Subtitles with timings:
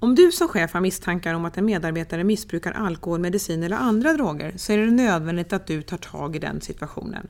[0.00, 4.12] Om du som chef har misstankar om att en medarbetare missbrukar alkohol, medicin eller andra
[4.12, 7.26] droger så är det nödvändigt att du tar tag i den situationen.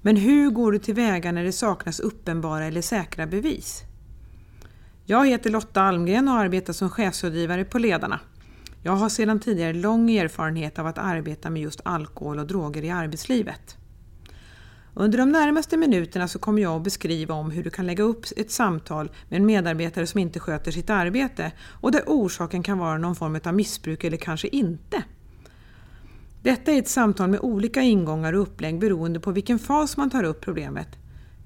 [0.00, 3.82] Men hur går du tillväga när det saknas uppenbara eller säkra bevis?
[5.04, 8.20] Jag heter Lotta Almgren och arbetar som chefsrådgivare på Ledarna.
[8.82, 12.90] Jag har sedan tidigare lång erfarenhet av att arbeta med just alkohol och droger i
[12.90, 13.76] arbetslivet.
[14.94, 18.24] Under de närmaste minuterna så kommer jag att beskriva om hur du kan lägga upp
[18.36, 22.98] ett samtal med en medarbetare som inte sköter sitt arbete och där orsaken kan vara
[22.98, 25.02] någon form av missbruk eller kanske inte.
[26.42, 30.24] Detta är ett samtal med olika ingångar och upplägg beroende på vilken fas man tar
[30.24, 30.88] upp problemet.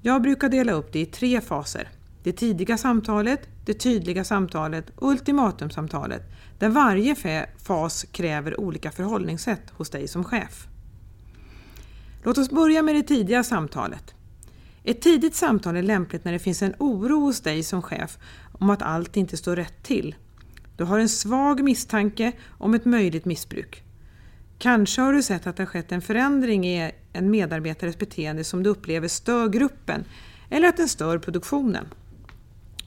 [0.01, 1.89] Jag brukar dela upp det i tre faser.
[2.23, 6.21] Det tidiga samtalet, det tydliga samtalet och ultimatumsamtalet
[6.59, 7.15] där varje
[7.57, 10.67] fas kräver olika förhållningssätt hos dig som chef.
[12.23, 14.13] Låt oss börja med det tidiga samtalet.
[14.83, 18.17] Ett tidigt samtal är lämpligt när det finns en oro hos dig som chef
[18.51, 20.15] om att allt inte står rätt till.
[20.77, 23.83] Du har en svag misstanke om ett möjligt missbruk.
[24.57, 28.63] Kanske har du sett att det har skett en förändring i en medarbetares beteende som
[28.63, 30.05] du upplever stör gruppen
[30.49, 31.87] eller att den stör produktionen.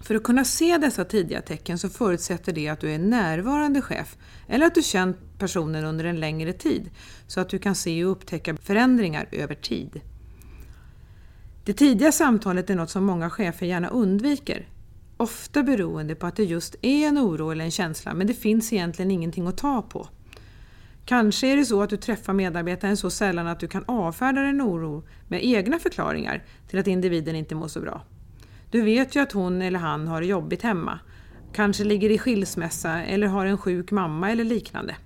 [0.00, 4.16] För att kunna se dessa tidiga tecken så förutsätter det att du är närvarande chef
[4.48, 6.90] eller att du känt personen under en längre tid
[7.26, 10.00] så att du kan se och upptäcka förändringar över tid.
[11.64, 14.68] Det tidiga samtalet är något som många chefer gärna undviker.
[15.16, 18.72] Ofta beroende på att det just är en oro eller en känsla men det finns
[18.72, 20.08] egentligen ingenting att ta på.
[21.04, 24.62] Kanske är det så att du träffar medarbetaren så sällan att du kan avfärda din
[24.62, 28.02] oro med egna förklaringar till att individen inte mår så bra.
[28.70, 30.98] Du vet ju att hon eller han har det jobbigt hemma.
[31.52, 34.96] Kanske ligger i skilsmässa eller har en sjuk mamma eller liknande.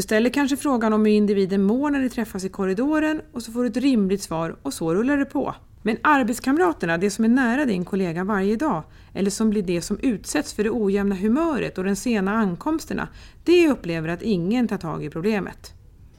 [0.00, 3.52] Du ställer kanske frågan om hur individen mår när ni träffas i korridoren och så
[3.52, 5.54] får du ett rimligt svar och så rullar det på.
[5.82, 8.82] Men arbetskamraterna, det som är nära din kollega varje dag,
[9.14, 13.08] eller som blir det som utsätts för det ojämna humöret och den sena ankomsterna,
[13.44, 15.72] det upplever att ingen tar tag i problemet.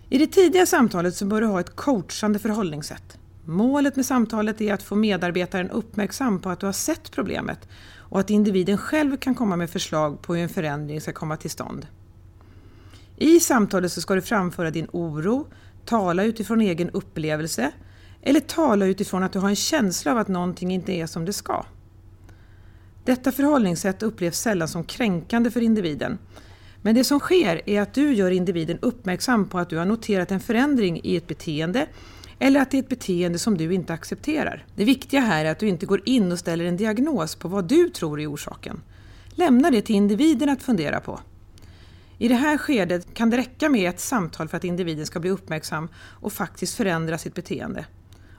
[0.09, 3.17] I det tidiga samtalet så bör du ha ett coachande förhållningssätt.
[3.45, 7.67] Målet med samtalet är att få medarbetaren uppmärksam på att du har sett problemet
[7.97, 11.51] och att individen själv kan komma med förslag på hur en förändring ska komma till
[11.51, 11.87] stånd.
[13.21, 15.47] I samtalet så ska du framföra din oro,
[15.85, 17.71] tala utifrån egen upplevelse
[18.21, 21.33] eller tala utifrån att du har en känsla av att någonting inte är som det
[21.33, 21.65] ska.
[23.05, 26.17] Detta förhållningssätt upplevs sällan som kränkande för individen.
[26.81, 30.31] Men det som sker är att du gör individen uppmärksam på att du har noterat
[30.31, 31.87] en förändring i ett beteende
[32.39, 34.65] eller att det är ett beteende som du inte accepterar.
[34.75, 37.67] Det viktiga här är att du inte går in och ställer en diagnos på vad
[37.67, 38.81] du tror är orsaken.
[39.29, 41.19] Lämna det till individen att fundera på.
[42.21, 45.29] I det här skedet kan det räcka med ett samtal för att individen ska bli
[45.29, 47.85] uppmärksam och faktiskt förändra sitt beteende.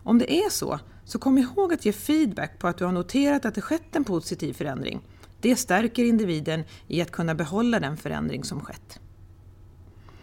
[0.03, 3.45] Om det är så, så kom ihåg att ge feedback på att du har noterat
[3.45, 5.01] att det skett en positiv förändring.
[5.41, 9.01] Det stärker individen i att kunna behålla den förändring som skett.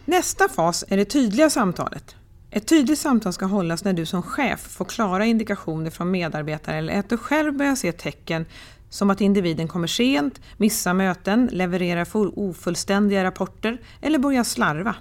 [0.04, 2.16] Nästa fas är det tydliga samtalet.
[2.50, 6.98] Ett tydligt samtal ska hållas när du som chef får klara indikationer från medarbetare eller
[6.98, 8.46] att du själv börjar se tecken
[8.90, 12.06] som att individen kommer sent, missar möten, levererar
[12.38, 14.94] ofullständiga rapporter eller börjar slarva.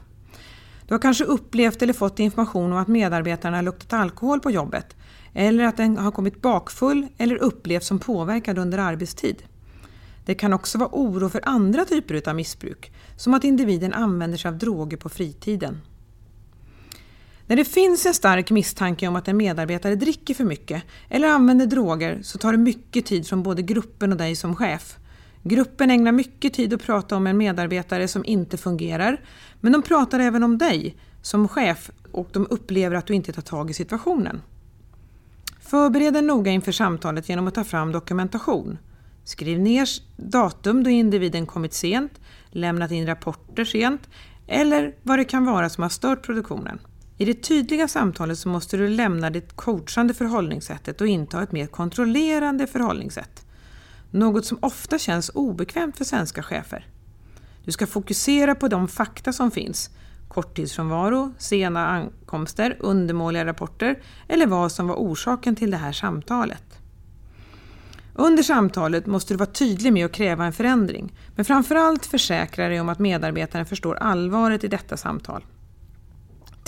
[0.88, 4.96] Du har kanske upplevt eller fått information om att medarbetarna har luktat alkohol på jobbet
[5.34, 9.44] eller att den har kommit bakfull eller upplevts som påverkad under arbetstid.
[10.26, 14.50] Det kan också vara oro för andra typer av missbruk, som att individen använder sig
[14.50, 15.82] av droger på fritiden.
[17.50, 21.66] När det finns en stark misstanke om att en medarbetare dricker för mycket eller använder
[21.66, 24.98] droger så tar det mycket tid från både gruppen och dig som chef.
[25.44, 29.22] Gruppen ägnar mycket tid att prata om en medarbetare som inte fungerar,
[29.60, 33.42] men de pratar även om dig som chef och de upplever att du inte tar
[33.42, 34.42] tag i situationen.
[35.62, 38.78] Förbered dig noga inför samtalet genom att ta fram dokumentation.
[39.24, 44.10] Skriv ner datum då individen kommit sent, lämnat in rapporter sent
[44.48, 46.80] eller vad det kan vara som har stört produktionen.
[47.22, 51.68] I det tydliga samtalet så måste du lämna det coachande förhållningssättet och inta ett mer
[51.68, 53.46] kontrollerande förhållningssätt.
[54.12, 56.88] Något som ofta känns obekvämt för svenska chefer.
[57.66, 59.90] Du ska fokusera på de fakta som finns.
[60.28, 66.80] Korttidsfrånvaro, sena ankomster, undermåliga rapporter eller vad som var orsaken till det här samtalet.
[68.14, 72.82] Under samtalet måste du vara tydlig med att kräva en förändring, men framförallt försäkra dig
[72.82, 75.44] om att medarbetaren förstår allvaret i detta samtal.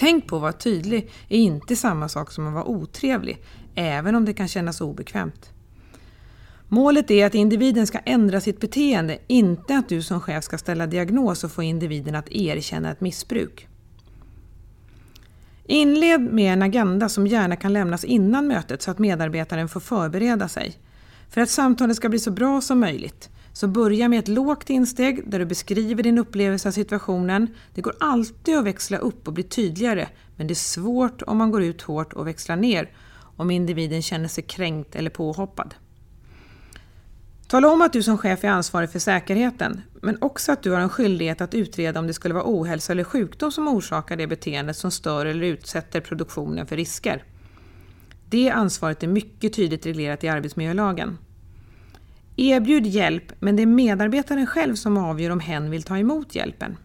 [0.01, 3.41] Tänk på att vara tydlig är inte samma sak som att vara otrevlig,
[3.75, 5.49] även om det kan kännas obekvämt.
[6.67, 10.87] Målet är att individen ska ändra sitt beteende, inte att du som chef ska ställa
[10.87, 13.67] diagnos och få individen att erkänna ett missbruk.
[15.65, 20.47] Inled med en agenda som gärna kan lämnas innan mötet så att medarbetaren får förbereda
[20.47, 20.77] sig.
[21.29, 25.29] För att samtalet ska bli så bra som möjligt, så börja med ett lågt insteg
[25.29, 27.47] där du beskriver din upplevelse av situationen.
[27.73, 31.51] Det går alltid att växla upp och bli tydligare, men det är svårt om man
[31.51, 32.89] går ut hårt och växlar ner
[33.35, 35.75] om individen känner sig kränkt eller påhoppad.
[37.47, 40.79] Tala om att du som chef är ansvarig för säkerheten, men också att du har
[40.79, 44.77] en skyldighet att utreda om det skulle vara ohälsa eller sjukdom som orsakar det beteendet
[44.77, 47.23] som stör eller utsätter produktionen för risker.
[48.29, 51.17] Det ansvaret är mycket tydligt reglerat i arbetsmiljölagen.
[52.41, 56.77] Erbjud hjälp, men det är medarbetaren själv som avgör om hen vill ta emot hjälpen.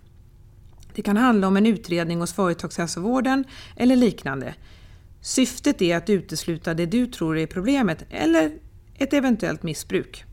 [0.95, 3.45] Det kan handla om en utredning hos företagshälsovården
[3.77, 4.55] eller liknande.
[5.21, 8.53] Syftet är att utesluta det du tror är problemet eller
[8.95, 10.25] ett eventuellt missbruk.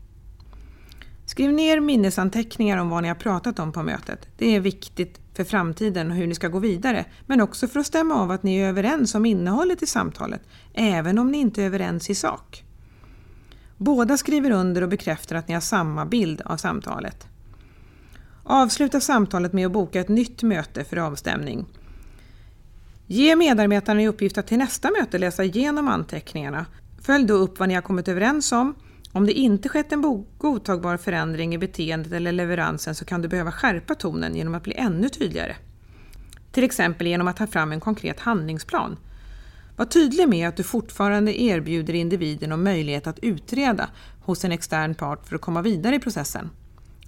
[1.26, 4.28] Skriv ner minnesanteckningar om vad ni har pratat om på mötet.
[4.38, 7.86] Det är viktigt för framtiden och hur ni ska gå vidare, men också för att
[7.86, 10.42] stämma av att ni är överens om innehållet i samtalet,
[10.74, 12.63] även om ni inte är överens i sak.
[13.76, 17.26] Båda skriver under och bekräftar att ni har samma bild av samtalet.
[18.42, 21.66] Avsluta samtalet med att boka ett nytt möte för avstämning.
[23.06, 26.66] Ge medarbetarna i uppgift att till nästa möte läsa igenom anteckningarna.
[27.00, 28.74] Följ då upp vad ni har kommit överens om.
[29.12, 33.52] Om det inte skett en godtagbar förändring i beteendet eller leveransen så kan du behöva
[33.52, 35.56] skärpa tonen genom att bli ännu tydligare.
[36.52, 38.96] Till exempel genom att ta fram en konkret handlingsplan.
[39.76, 43.88] Var tydlig med att du fortfarande erbjuder individen om möjlighet att utreda
[44.20, 46.50] hos en extern part för att komma vidare i processen.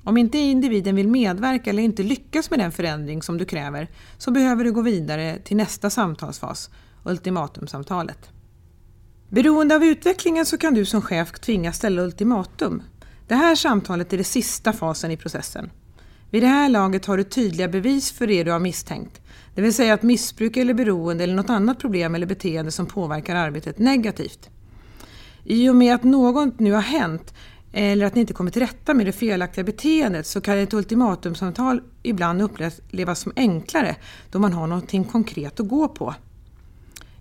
[0.04, 4.30] Om inte individen vill medverka eller inte lyckas med den förändring som du kräver så
[4.30, 6.70] behöver du gå vidare till nästa samtalsfas,
[7.04, 8.30] ultimatumsamtalet.
[9.28, 12.82] Beroende av utvecklingen så kan du som chef tvingas ställa ultimatum.
[13.28, 15.70] Det här samtalet är den sista fasen i processen.
[16.30, 19.20] Vid det här laget har du tydliga bevis för det du har misstänkt.
[19.54, 23.36] Det vill säga att missbruk eller beroende eller något annat problem eller beteende som påverkar
[23.36, 24.50] arbetet negativt.
[25.44, 27.34] I och med att något nu har hänt
[27.72, 31.82] eller att ni inte kommer till rätta med det felaktiga beteendet så kan ett ultimatumsamtal
[32.02, 33.96] ibland upplevas som enklare
[34.30, 36.14] då man har någonting konkret att gå på.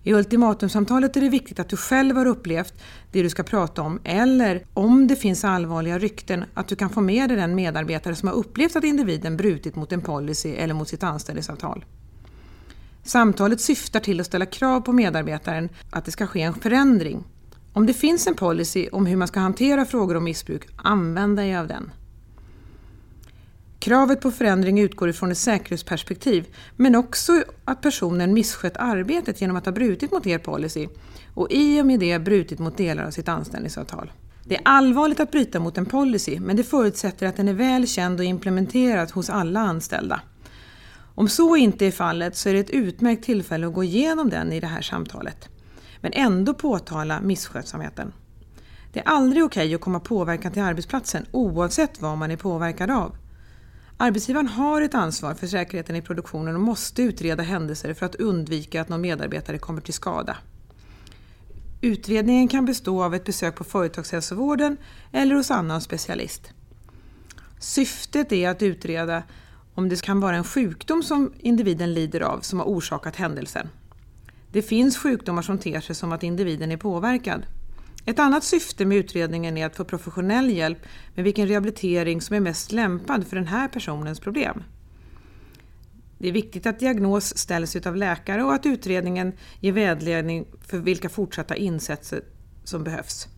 [0.06, 2.74] I ultimatumsamtalet är det viktigt att du själv har upplevt
[3.12, 7.00] det du ska prata om eller om det finns allvarliga rykten att du kan få
[7.00, 10.88] med dig den medarbetare som har upplevt att individen brutit mot en policy eller mot
[10.88, 11.84] sitt anställningsavtal.
[13.02, 17.24] Samtalet syftar till att ställa krav på medarbetaren att det ska ske en förändring.
[17.72, 21.56] Om det finns en policy om hur man ska hantera frågor om missbruk, använd dig
[21.56, 21.90] av den.
[23.86, 26.46] Kravet på förändring utgår ifrån ett säkerhetsperspektiv
[26.76, 30.88] men också att personen misskött arbetet genom att ha brutit mot er policy
[31.34, 34.12] och i och med det brutit mot delar av sitt anställningsavtal.
[34.44, 37.86] Det är allvarligt att bryta mot en policy men det förutsätter att den är väl
[37.86, 40.20] känd och implementerad hos alla anställda.
[41.14, 44.52] Om så inte är fallet så är det ett utmärkt tillfälle att gå igenom den
[44.52, 45.48] i det här samtalet.
[46.00, 48.12] Men ändå påtala misskötsamheten.
[48.92, 53.16] Det är aldrig okej att komma påverkan till arbetsplatsen oavsett vad man är påverkad av.
[53.98, 58.80] Arbetsgivaren har ett ansvar för säkerheten i produktionen och måste utreda händelser för att undvika
[58.80, 60.36] att någon medarbetare kommer till skada.
[61.80, 64.76] Utredningen kan bestå av ett besök på företagshälsovården
[65.12, 66.52] eller hos annan specialist.
[67.58, 69.22] Syftet är att utreda
[69.74, 73.68] om det kan vara en sjukdom som individen lider av som har orsakat händelsen.
[74.52, 77.42] Det finns sjukdomar som ter sig som att individen är påverkad.
[78.08, 80.78] Ett annat syfte med utredningen är att få professionell hjälp
[81.14, 84.62] med vilken rehabilitering som är mest lämpad för den här personens problem.
[86.18, 91.08] Det är viktigt att diagnos ställs av läkare och att utredningen ger vägledning för vilka
[91.08, 92.20] fortsatta insatser
[92.64, 93.28] som behövs.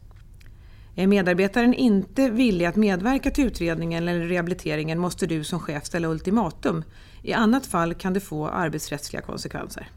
[0.94, 6.08] Är medarbetaren inte villig att medverka till utredningen eller rehabiliteringen måste du som chef ställa
[6.08, 6.84] ultimatum.
[7.22, 9.90] I annat fall kan det få arbetsrättsliga konsekvenser.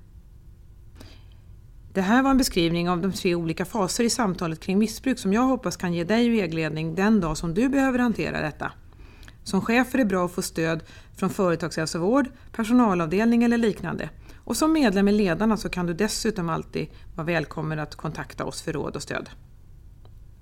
[1.94, 5.34] Det här var en beskrivning av de tre olika faser i samtalet kring missbruk som
[5.34, 8.72] jag hoppas kan ge dig vägledning den dag som du behöver hantera detta.
[9.44, 10.84] Som chef är det bra att få stöd
[11.16, 14.10] från företagshälsovård, personalavdelning eller liknande.
[14.38, 18.62] Och som medlem i Ledarna så kan du dessutom alltid vara välkommen att kontakta oss
[18.62, 19.30] för råd och stöd.